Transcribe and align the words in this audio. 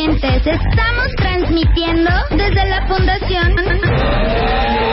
Estamos 0.00 1.08
transmitiendo 1.16 2.10
desde 2.30 2.66
la 2.68 2.86
Fundación 2.86 3.56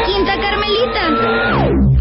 Quinta 0.08 0.34
Carmelita. 0.42 1.95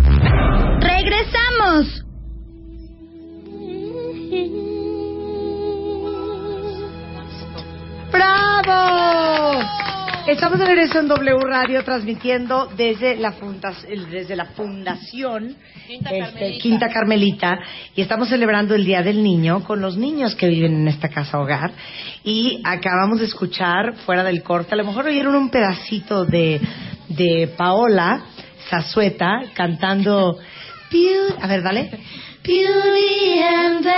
Estamos 10.34 10.58
de 10.58 10.66
regreso 10.66 10.98
en 10.98 11.06
W 11.08 11.38
Radio 11.46 11.84
transmitiendo 11.84 12.66
desde 12.76 13.14
la, 13.16 13.32
el- 13.88 14.10
desde 14.10 14.34
la 14.36 14.46
Fundación 14.46 15.54
Quinta 15.86 16.10
este, 16.10 16.18
Carmelita. 16.32 16.62
Quinta 16.62 16.88
Carmelita 16.88 17.58
y 17.94 18.00
estamos 18.02 18.28
celebrando 18.28 18.74
el 18.74 18.84
Día 18.84 19.02
del 19.02 19.22
Niño 19.22 19.62
con 19.64 19.80
los 19.80 19.96
niños 19.96 20.34
que 20.34 20.48
viven 20.48 20.74
en 20.74 20.88
esta 20.88 21.08
casa 21.08 21.38
hogar 21.38 21.70
y 22.24 22.60
acabamos 22.64 23.20
de 23.20 23.26
escuchar 23.26 23.94
fuera 24.04 24.24
del 24.24 24.42
corte, 24.42 24.74
a 24.74 24.76
lo 24.76 24.84
mejor 24.84 25.06
oyeron 25.06 25.36
un 25.36 25.50
pedacito 25.50 26.24
de, 26.24 26.60
de 27.08 27.48
Paola 27.56 28.24
Zazueta 28.68 29.40
cantando 29.54 30.36
a 31.40 31.46
ver, 31.46 31.62
dale 31.62 31.90
Beauty 32.42 33.40
and 33.40 33.82
the 33.84 33.90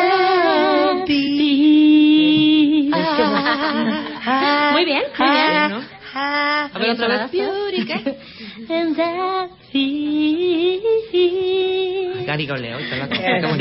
Beast. 1.06 2.94
Muy 4.72 4.84
bien, 4.84 5.02
muy 5.18 5.28
bien, 5.30 5.70
¿no? 5.70 5.85
A 6.18 6.70
ver, 6.78 6.90
otra 6.90 7.08
vez. 7.08 7.30
Gary 12.26 12.46
Goleo. 12.46 12.78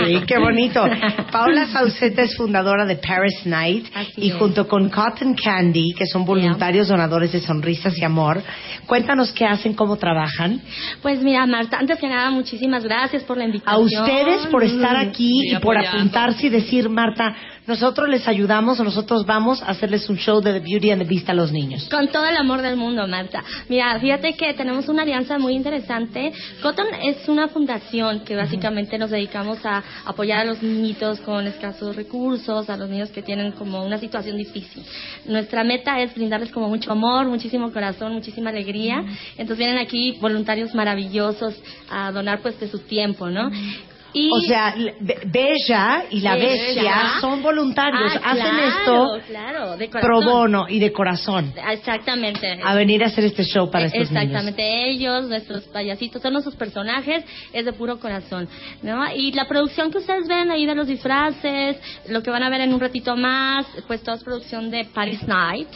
Sí, 0.07 0.21
qué 0.25 0.37
bonito. 0.39 0.83
Paola 1.31 1.67
Sauceta 1.67 2.23
es 2.23 2.35
fundadora 2.35 2.85
de 2.85 2.95
Paris 2.95 3.45
Night 3.45 3.87
Así 3.93 4.11
y 4.17 4.29
es. 4.29 4.35
junto 4.35 4.67
con 4.67 4.89
Cotton 4.89 5.35
Candy, 5.35 5.93
que 5.93 6.05
son 6.07 6.25
voluntarios 6.25 6.87
donadores 6.87 7.31
de 7.31 7.41
sonrisas 7.41 7.95
y 7.97 8.03
amor, 8.03 8.41
cuéntanos 8.87 9.31
qué 9.33 9.45
hacen, 9.45 9.73
cómo 9.73 9.97
trabajan. 9.97 10.61
Pues 11.01 11.21
mira, 11.21 11.45
Marta, 11.45 11.77
antes 11.77 11.99
que 11.99 12.07
nada, 12.07 12.31
muchísimas 12.31 12.83
gracias 12.83 13.23
por 13.23 13.37
la 13.37 13.43
A 13.43 13.47
invitación. 13.47 13.83
ustedes 13.85 14.47
por 14.47 14.63
estar 14.63 14.95
aquí 14.95 15.31
Sí, 15.41 15.55
y 15.55 15.59
por 15.59 15.77
apuntarse 15.77 16.47
y 16.47 16.49
decir, 16.49 16.89
Marta, 16.89 17.35
nosotros 17.67 18.07
les 18.09 18.27
ayudamos 18.27 18.79
o 18.79 18.83
nosotros 18.83 19.25
vamos 19.25 19.61
a 19.61 19.67
hacerles 19.67 20.09
un 20.09 20.17
show 20.17 20.41
de 20.41 20.53
The 20.53 20.59
Beauty 20.59 20.91
and 20.91 21.01
the 21.01 21.07
Beast 21.07 21.29
a 21.29 21.33
los 21.33 21.51
niños. 21.51 21.87
Con 21.89 22.07
todo 22.09 22.25
el 22.27 22.37
amor 22.37 22.61
del 22.61 22.75
mundo, 22.75 23.07
Marta. 23.07 23.43
Mira, 23.69 23.99
fíjate 23.99 24.33
que 24.35 24.53
tenemos 24.53 24.87
una 24.87 25.01
alianza 25.01 25.37
muy 25.37 25.53
interesante. 25.53 26.31
Cotton 26.61 26.87
es 27.03 27.27
una 27.27 27.47
fundación 27.47 28.21
que 28.21 28.35
básicamente 28.35 28.97
nos 28.97 29.09
dedicamos 29.09 29.59
a 29.65 29.83
apoyar 30.05 30.39
a 30.39 30.45
los 30.45 30.61
niñitos 30.61 31.19
con 31.21 31.47
escasos 31.47 31.95
recursos, 31.95 32.69
a 32.69 32.77
los 32.77 32.89
niños 32.89 33.09
que 33.09 33.21
tienen 33.21 33.51
como 33.53 33.83
una 33.83 33.97
situación 33.97 34.37
difícil. 34.37 34.83
Nuestra 35.25 35.63
meta 35.63 35.99
es 36.01 36.13
brindarles 36.13 36.51
como 36.51 36.69
mucho 36.69 36.91
amor, 36.91 37.27
muchísimo 37.27 37.71
corazón, 37.71 38.13
muchísima 38.13 38.51
alegría. 38.51 39.03
Entonces 39.37 39.57
vienen 39.57 39.77
aquí 39.77 40.17
voluntarios 40.21 40.73
maravillosos 40.75 41.55
a 41.89 42.11
donar 42.11 42.41
pues 42.41 42.59
de 42.59 42.67
su 42.67 42.79
tiempo, 42.79 43.29
¿no? 43.29 43.49
Y 44.17 44.29
O 44.31 44.39
sea, 44.47 44.73
Be- 45.01 45.19
Bella 45.25 46.05
y 46.09 46.21
la. 46.21 46.35
Bestia 46.37 47.11
son 47.19 47.43
voluntarios, 47.43 48.13
Ah, 48.23 48.31
hacen 48.31 48.43
claro, 48.45 49.15
esto 49.17 49.27
claro, 49.27 49.77
de 49.77 49.87
pro 49.89 50.21
bono 50.21 50.67
y 50.69 50.79
de 50.79 50.93
corazón 50.93 51.53
Exactamente. 51.69 52.59
a 52.63 52.73
venir 52.75 53.03
a 53.03 53.07
hacer 53.07 53.25
este 53.25 53.43
show 53.43 53.69
para 53.69 53.87
estos 53.87 54.09
niños. 54.11 54.23
Exactamente, 54.23 54.89
ellos, 54.89 55.27
nuestros 55.27 55.63
payasitos, 55.65 56.21
son 56.21 56.31
nuestros 56.31 56.55
personajes, 56.55 57.25
es 57.51 57.65
de 57.65 57.73
puro 57.73 57.99
corazón, 57.99 58.47
¿no? 58.81 59.05
Y 59.13 59.33
la 59.33 59.47
producción 59.49 59.91
que 59.91 59.97
ustedes 59.97 60.27
ven 60.29 60.49
ahí 60.49 60.65
de 60.65 60.75
los 60.75 60.87
disfraces, 60.87 61.77
lo 62.07 62.23
que 62.23 62.29
van 62.31 62.43
a 62.43 62.49
ver 62.49 62.61
en 62.61 62.73
un 62.73 62.79
ratito 62.79 63.17
más, 63.17 63.65
pues 63.87 64.01
toda 64.01 64.15
es 64.15 64.23
producción 64.23 64.71
de 64.71 64.85
Paris 64.85 65.23
Night, 65.27 65.67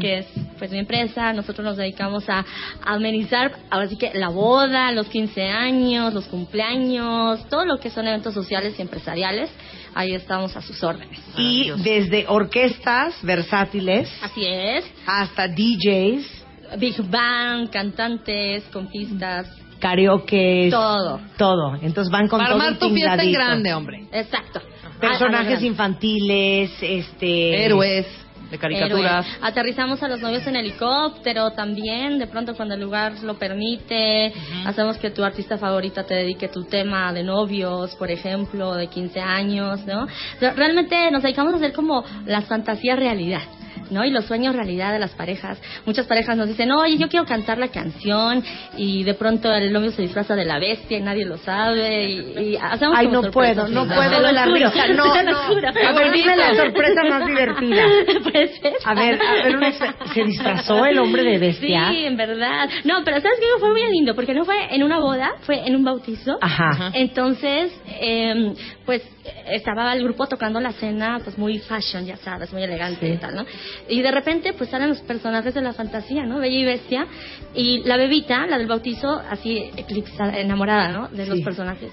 que 0.00 0.18
es 0.18 0.26
pues 0.58 0.70
mi 0.72 0.78
empresa, 0.80 1.32
nosotros 1.32 1.64
nos 1.64 1.76
dedicamos 1.76 2.28
a, 2.28 2.40
a 2.40 2.94
amenizar, 2.94 3.52
ahora 3.70 3.88
sí 3.88 3.96
que 3.96 4.10
la 4.14 4.30
boda, 4.30 4.90
los 4.90 5.06
15 5.08 5.42
años, 5.44 6.12
los 6.12 6.26
cumpleaños, 6.26 7.48
todo 7.48 7.64
lo 7.64 7.78
que 7.78 7.83
son 7.90 8.06
eventos 8.06 8.34
sociales 8.34 8.74
y 8.78 8.82
empresariales, 8.82 9.50
ahí 9.94 10.14
estamos 10.14 10.56
a 10.56 10.62
sus 10.62 10.82
órdenes. 10.82 11.20
Y 11.36 11.70
desde 11.82 12.26
orquestas 12.28 13.14
versátiles 13.22 14.10
Así 14.22 14.46
es, 14.46 14.84
hasta 15.06 15.48
DJs, 15.48 16.44
Big 16.78 17.02
Band, 17.08 17.70
cantantes, 17.70 18.64
compistas, 18.72 19.46
karaoke, 19.78 20.68
todo. 20.70 21.20
todo. 21.36 21.76
Entonces 21.82 22.10
van 22.10 22.28
con 22.28 22.38
Para 22.38 22.52
todo 22.52 22.62
armar 22.62 22.78
tu 22.78 22.90
fiesta 22.90 23.22
en 23.22 23.32
grande, 23.32 23.74
hombre. 23.74 24.06
Exacto. 24.12 24.60
Personajes 25.00 25.56
Ah, 25.56 25.60
ah, 25.60 25.66
infantiles, 25.66 26.70
este... 26.80 27.64
Héroes 27.64 28.06
de 28.54 28.58
caricaturas. 28.58 29.26
héroes. 29.26 29.38
Aterrizamos 29.42 30.02
a 30.02 30.08
los 30.08 30.20
novios 30.20 30.46
en 30.46 30.56
helicóptero 30.56 31.50
también, 31.52 32.18
de 32.18 32.26
pronto 32.26 32.54
cuando 32.54 32.74
el 32.74 32.80
lugar 32.80 33.12
lo 33.22 33.34
permite. 33.34 34.32
Hacemos 34.66 34.98
que 34.98 35.10
tu 35.10 35.24
artista 35.24 35.58
favorita 35.58 36.04
te 36.04 36.14
dedique 36.14 36.48
tu 36.48 36.64
tema 36.64 37.12
de 37.12 37.22
novios, 37.22 37.94
por 37.96 38.10
ejemplo, 38.10 38.74
de 38.74 38.86
15 38.88 39.20
años, 39.20 39.84
¿no? 39.86 40.06
Re- 40.40 40.52
Realmente 40.54 41.10
nos 41.10 41.22
dedicamos 41.22 41.52
a 41.54 41.56
hacer 41.56 41.72
como 41.72 42.04
las 42.26 42.44
fantasías 42.46 42.98
realidad. 42.98 43.42
¿No? 43.90 44.04
Y 44.04 44.10
los 44.10 44.24
sueños 44.26 44.54
realidad 44.54 44.92
de 44.92 44.98
las 44.98 45.12
parejas. 45.12 45.60
Muchas 45.86 46.06
parejas 46.06 46.36
nos 46.36 46.48
dicen, 46.48 46.70
oye, 46.72 46.96
yo 46.98 47.08
quiero 47.08 47.26
cantar 47.26 47.58
la 47.58 47.68
canción 47.68 48.42
y 48.76 49.02
de 49.04 49.14
pronto 49.14 49.52
el 49.52 49.72
novio 49.72 49.90
se 49.92 50.02
disfraza 50.02 50.34
de 50.34 50.44
la 50.44 50.58
bestia 50.58 50.98
y 50.98 51.02
nadie 51.02 51.24
lo 51.24 51.38
sabe 51.38 52.04
y, 52.10 52.38
y 52.52 52.56
hacemos 52.56 52.96
Ay, 52.98 53.06
como 53.06 53.22
no 53.22 53.30
puedo, 53.30 53.68
no 53.68 53.86
puedo 53.86 54.22
de 54.22 54.32
la 54.32 54.44
juro, 54.44 54.54
risa, 54.70 54.86
no, 54.88 55.22
no. 55.22 55.38
A 55.38 55.92
ver, 55.92 56.12
dime 56.12 56.36
la 56.36 56.54
sorpresa 56.54 57.04
más 57.08 57.26
divertida. 57.26 57.82
Puede 58.22 58.48
ser. 58.58 58.72
A 58.84 58.94
ver, 58.94 59.20
a 59.20 59.32
ver, 59.44 59.56
una- 59.56 59.72
¿se 59.72 60.24
disfrazó 60.24 60.84
el 60.86 60.98
hombre 60.98 61.22
de 61.24 61.38
bestia? 61.38 61.88
Sí, 61.90 62.04
en 62.04 62.16
verdad. 62.16 62.68
No, 62.84 63.02
pero 63.04 63.20
¿sabes 63.20 63.38
qué? 63.40 63.46
Fue 63.60 63.70
muy 63.70 63.82
lindo, 63.90 64.14
porque 64.14 64.34
no 64.34 64.44
fue 64.44 64.74
en 64.74 64.82
una 64.82 64.98
boda, 64.98 65.32
fue 65.42 65.66
en 65.66 65.76
un 65.76 65.84
bautizo. 65.84 66.38
Ajá. 66.40 66.90
Entonces, 66.94 67.72
eh, 68.00 68.52
pues 68.84 69.02
estaba 69.50 69.92
el 69.94 70.02
grupo 70.04 70.26
tocando 70.26 70.60
la 70.60 70.72
cena, 70.72 71.20
pues 71.22 71.38
muy 71.38 71.58
fashion, 71.58 72.04
ya 72.04 72.16
sabes, 72.16 72.52
muy 72.52 72.62
elegante 72.62 73.08
y 73.08 73.16
tal, 73.16 73.34
¿no? 73.34 73.44
Y 73.88 74.02
de 74.02 74.10
repente, 74.10 74.52
pues 74.52 74.70
salen 74.70 74.88
los 74.88 75.00
personajes 75.02 75.54
de 75.54 75.60
la 75.62 75.72
fantasía, 75.72 76.24
¿no? 76.24 76.38
Bella 76.38 76.56
y 76.58 76.64
bestia. 76.64 77.06
Y 77.54 77.82
la 77.84 77.96
bebita, 77.96 78.46
la 78.46 78.58
del 78.58 78.66
bautizo, 78.66 79.20
así 79.30 79.70
eclipsada, 79.76 80.38
enamorada, 80.38 80.88
¿no? 80.88 81.08
De 81.08 81.26
los 81.26 81.38
Sí. 81.38 81.44
personajes. 81.44 81.92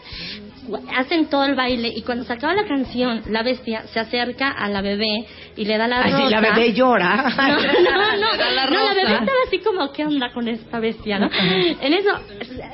Hacen 0.96 1.25
todo 1.28 1.44
el 1.46 1.56
baile 1.56 1.92
y 1.94 2.03
cuando 2.03 2.24
se 2.24 2.31
acaba 2.34 2.53
la 2.53 2.66
canción, 2.68 3.24
la 3.30 3.42
bestia 3.42 3.81
se 3.92 4.00
acerca 4.00 4.50
a 4.52 4.69
la 4.69 4.81
bebé 4.81 5.25
y 5.58 5.66
le 5.66 5.75
da 5.78 5.88
la 5.88 6.03
Ay, 6.03 6.12
sí, 6.14 6.30
la 6.30 6.40
rosa. 6.40 6.53
bebé 6.53 6.74
llora. 6.74 7.34
No, 7.38 7.58
no, 7.58 7.58
no, 7.58 8.36
la 8.38 8.46
no, 8.46 8.52
la 8.53 8.66
rosa. 8.68 8.94
bebé 8.94 9.12
estaba 9.13 9.38
así 9.48 9.59
como, 9.59 9.92
¿qué 9.92 10.06
onda 10.06 10.31
con 10.31 10.48
esta 10.48 10.80
bestia, 10.80 11.18
no? 11.18 11.30
En 11.34 11.94
eso, 11.94 12.09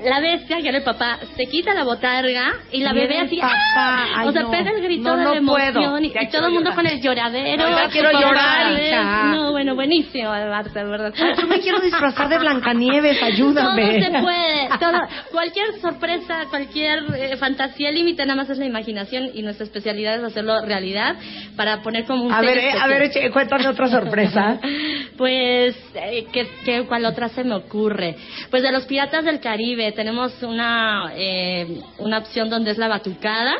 la 0.04 0.20
bestia, 0.20 0.58
que 0.62 0.68
era 0.68 0.78
el 0.80 0.84
papá, 0.84 1.20
se 1.38 1.46
quita 1.46 1.74
la 1.74 1.86
botarga 1.86 2.56
y 2.74 2.82
la 2.84 2.92
Y 2.92 2.96
bebé 2.96 3.20
así, 3.20 3.38
papá. 3.38 3.54
¡ah! 3.78 4.06
Ay, 4.18 4.28
o 4.28 4.32
sea, 4.34 4.42
no. 4.44 4.52
pega 4.52 4.70
el 4.72 4.82
grito 4.84 5.16
No, 5.16 5.32
de 5.32 5.38
emoción 5.38 5.74
puedo. 5.74 6.00
y, 6.02 6.30
todo 6.30 6.48
el 6.48 6.54
mundo 6.54 6.70
llorar. 6.72 6.76
con 6.76 6.88
el 6.88 7.02
lloradero. 7.02 7.64
Quiero 7.92 8.12
llorar, 8.12 8.74
No, 9.04 9.52
bueno, 9.52 9.76
buenísimo, 9.76 10.30
Marta, 10.30 10.84
verdad. 10.84 11.14
Yo 11.40 11.48
me 11.48 11.60
quiero 11.60 11.80
disfrazar 11.80 12.30
de 12.30 12.40
Blancanieves, 12.40 13.22
ayúdame. 13.22 14.00
Todo 14.00 14.02
se 14.02 14.22
puede, 14.22 14.70
todo, 14.80 15.00
cualquier 15.32 15.80
sorpresa, 15.80 16.46
cualquier 16.50 17.04
eh, 17.16 17.38
fantasía 17.38 17.92
límite, 17.92 18.26
nada 18.26 18.36
más 18.36 18.50
es 18.50 18.58
la 18.58 18.66
imaginación 18.66 19.30
y 19.34 19.42
nuestra 19.42 19.66
especialidad 19.66 20.18
es 20.18 20.24
hacerlo 20.24 20.62
realidad 20.66 21.16
para 21.56 21.82
poner 21.82 22.06
como 22.06 22.26
un 22.26 22.32
A 22.34 22.42
ver, 22.42 22.58
eh, 22.58 22.72
a 22.72 22.88
ver, 22.88 23.12
cuéntame 23.32 23.68
otra 23.68 23.88
sorpresa. 23.88 24.60
Pues, 25.18 25.76
eh, 25.96 26.28
¿qué, 26.32 26.48
qué, 26.64 26.86
cuál 26.88 27.06
otra 27.06 27.30
se 27.30 27.44
me 27.44 27.56
ocurre? 27.56 28.16
Pues 28.52 28.62
de 28.62 28.72
los 28.72 28.86
Piratas 28.86 29.26
del 29.26 29.40
Caribe 29.40 29.92
tenemos 29.92 30.44
una, 30.44 31.12
eh, 31.16 31.82
una 31.98 32.20
opción 32.20 32.50
donde 32.50 32.72
es 32.72 32.78
la 32.78 32.88
batucada. 32.88 33.56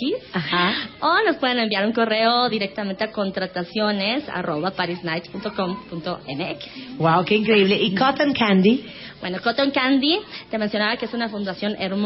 o 0.99 1.15
nos 1.25 1.35
pueden 1.37 1.59
enviar 1.59 1.85
un 1.85 1.93
correo 1.93 2.49
directamente 2.49 3.03
a 3.03 3.11
contrataciones 3.11 4.27
arroba 4.29 4.71
parisnight.com.mx. 4.71 6.97
Wow, 6.97 7.25
qué 7.25 7.35
increíble. 7.35 7.75
¿Y 7.81 7.93
Cotton 7.95 8.33
Candy? 8.33 8.85
Bueno, 9.21 9.37
Cotton 9.41 9.71
Candy, 9.71 10.19
te 10.51 10.57
mencionaba 10.57 10.97
que 10.97 11.05
es 11.05 11.13
una 11.13 11.29
fundación 11.29 11.77
hermosa. 11.79 12.04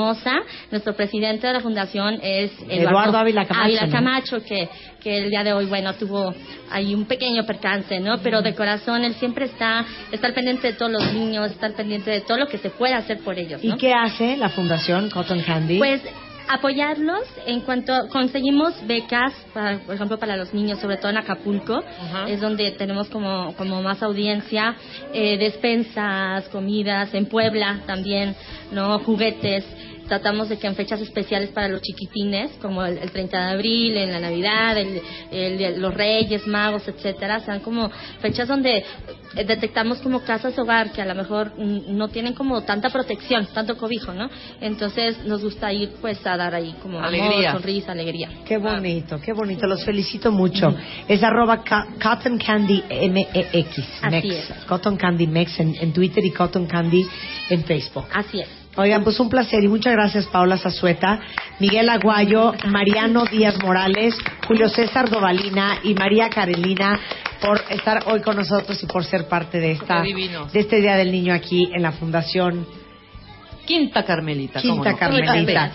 Nuestro 0.72 0.96
presidente 0.96 1.48
de 1.48 1.54
la 1.54 1.60
fundación 1.60 2.20
es 2.22 2.52
Eduardo 2.70 3.18
Ávila 3.18 3.46
Camacho. 3.46 3.92
Camacho, 3.92 4.38
que, 4.44 4.70
que 5.02 5.18
el 5.20 5.30
día 5.30 5.44
de 5.44 5.54
hoy, 5.54 5.66
bueno, 5.66 5.94
tuvo 5.94 6.34
ahí 6.72 6.96
un 6.96 7.06
pequeño 7.06 7.46
percance, 7.46 8.00
¿no? 8.00 8.18
Pero 8.20 8.42
de 8.42 8.56
corazón 8.56 9.04
él 9.04 9.14
siempre 9.16 9.46
está, 9.46 9.86
está 10.12 10.34
pendiente 10.34 10.68
de 10.68 10.74
todos 10.74 10.92
los 10.92 11.14
niños, 11.14 11.52
está 11.52 11.70
pendiente 11.70 12.12
de 12.12 12.22
todo 12.22 12.38
lo 12.38 12.48
que 12.48 12.58
se 12.58 12.70
puede 12.70 12.94
hacer 12.94 13.20
por 13.20 13.38
ellos, 13.38 13.60
¿Y 13.62 13.76
qué 13.78 13.94
hace 13.94 14.38
la 14.38 14.50
fundación 14.50 15.10
Cotton 15.10 15.42
Candy? 15.42 15.78
Pues 15.78 16.02
apoyarlos 16.50 17.22
en 17.46 17.62
cuanto 17.62 17.94
conseguimos 18.10 18.74
becas, 18.88 19.34
para, 19.54 19.78
por 19.80 19.94
ejemplo, 19.94 20.18
para 20.18 20.36
los 20.36 20.52
niños, 20.52 20.80
sobre 20.80 20.98
todo 20.98 21.12
en 21.12 21.18
Acapulco, 21.18 21.78
Ajá. 21.78 22.28
es 22.28 22.42
donde 22.42 22.72
tenemos 22.72 23.08
como, 23.10 23.54
como 23.56 23.84
más 23.84 24.02
audiencia, 24.02 24.76
eh, 25.14 25.38
despensas, 25.38 26.50
comidas, 26.50 27.14
en 27.14 27.28
Puebla 27.28 27.82
también, 27.86 28.36
no 28.72 28.98
juguetes. 29.00 29.64
Tratamos 30.10 30.50
de 30.50 30.58
que 30.58 30.68
en 30.68 30.76
fechas 30.76 31.00
especiales 31.00 31.50
para 31.52 31.70
los 31.70 31.82
chiquitines, 31.82 32.52
como 32.62 32.84
el, 32.84 32.98
el 32.98 33.12
30 33.12 33.38
de 33.46 33.54
abril, 33.54 33.96
en 33.96 34.12
la 34.12 34.20
Navidad, 34.20 34.78
el, 34.78 35.02
el- 35.32 35.80
los 35.80 35.94
Reyes, 35.94 36.46
Magos, 36.48 36.88
etcétera, 36.88 37.40
sean 37.42 37.60
como 37.62 37.90
fechas 38.20 38.48
donde 38.48 38.78
eh, 39.36 39.44
detectamos 39.46 40.00
como 40.00 40.22
casas 40.22 40.58
hogar 40.58 40.92
que 40.92 41.02
a 41.02 41.06
lo 41.06 41.14
mejor 41.16 41.54
no 41.58 42.08
tienen 42.10 42.34
como 42.34 42.64
tanta 42.64 42.90
protección, 42.90 43.48
tanto 43.54 43.78
cobijo, 43.78 44.12
¿no? 44.14 44.30
Entonces 44.60 45.24
nos 45.26 45.44
gusta 45.44 45.72
ir 45.72 45.92
pues 46.02 46.26
a 46.26 46.36
dar 46.36 46.56
ahí 46.56 46.76
como 46.82 47.00
Alegría. 47.00 47.50
amor, 47.52 47.62
sonrisa, 47.62 47.92
alegría. 47.92 48.30
Qué 48.46 48.58
bonito, 48.58 49.22
qué 49.22 49.32
bonito. 49.32 49.68
Los 49.68 49.86
felicito 49.86 50.32
mucho. 50.32 50.76
Es 51.08 51.22
arroba 51.24 51.64
ca- 51.64 51.88
Cotton 52.02 52.40
Candy 52.40 52.84
M-E-X. 52.90 53.86
Así 54.02 54.28
Mex. 54.28 54.50
es. 54.50 54.66
Cotton 54.66 54.98
Candy 54.98 55.28
Mex 55.28 55.60
en, 55.60 55.76
en 55.76 55.94
Twitter 55.94 56.26
y 56.26 56.32
Cotton 56.32 56.66
Candy 56.66 57.06
en 57.50 57.64
Facebook. 57.64 58.06
Así 58.14 58.42
es. 58.42 58.48
Oigan, 58.80 59.04
pues 59.04 59.20
un 59.20 59.28
placer 59.28 59.62
y 59.62 59.68
muchas 59.68 59.92
gracias 59.92 60.26
Paula 60.28 60.56
Zazueta, 60.58 61.20
Miguel 61.60 61.90
Aguayo, 61.90 62.54
Mariano 62.70 63.26
Díaz 63.26 63.62
Morales, 63.62 64.16
Julio 64.48 64.70
César 64.70 65.10
Dovalina 65.10 65.80
y 65.84 65.94
María 65.96 66.30
Carolina 66.30 66.98
por 67.42 67.60
estar 67.70 68.04
hoy 68.06 68.22
con 68.22 68.38
nosotros 68.38 68.82
y 68.82 68.86
por 68.86 69.04
ser 69.04 69.28
parte 69.28 69.60
de 69.60 69.72
esta 69.72 70.02
de 70.02 70.60
este 70.62 70.80
Día 70.80 70.96
del 70.96 71.12
Niño 71.12 71.34
aquí 71.34 71.70
en 71.74 71.82
la 71.82 71.92
Fundación 71.92 72.66
Quinta 73.66 74.06
Carmelita. 74.06 74.62
¿cómo 74.62 74.76
Quinta 74.76 74.92
no? 74.92 74.98
Carmelita. 74.98 75.72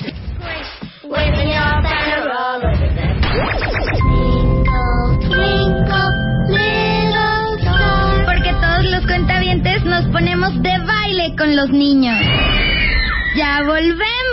Porque 8.25 8.53
todos 8.63 8.85
los 8.91 9.07
cuentavientes 9.07 9.85
nos 9.85 10.07
ponemos 10.07 10.63
de 10.63 10.79
baile 10.79 11.37
con 11.37 11.55
los 11.55 11.69
niños. 11.69 12.17
¡Ya 13.35 13.65
volvemos! 13.65 14.24